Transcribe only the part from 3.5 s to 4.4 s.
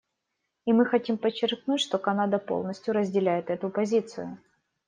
эту позицию.